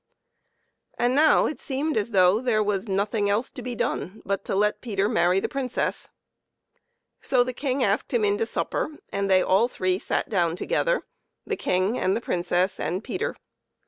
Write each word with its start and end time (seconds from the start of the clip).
And 0.97 1.13
now 1.13 1.45
it 1.45 1.59
seemed 1.61 1.95
as 1.95 2.09
though 2.09 2.39
there 2.41 2.63
was 2.63 2.87
nothing 2.87 3.29
else 3.29 3.51
to 3.51 3.61
be 3.61 3.75
done 3.75 4.23
but 4.25 4.43
to 4.45 4.55
let 4.55 4.81
Peter 4.81 5.07
marry 5.07 5.39
the 5.39 5.47
Princess. 5.47 6.07
So 7.21 7.43
the 7.43 7.53
King 7.53 7.83
asked 7.83 8.11
him 8.11 8.25
in 8.25 8.39
to 8.39 8.47
supper, 8.47 8.97
and 9.11 9.29
they 9.29 9.43
all 9.43 9.67
three 9.67 9.99
sat 9.99 10.27
down 10.27 10.55
together, 10.55 11.03
the 11.45 11.55
King 11.55 11.99
and 11.99 12.17
the 12.17 12.21
Princess 12.21 12.79
and 12.79 13.03
Peter. 13.03 13.35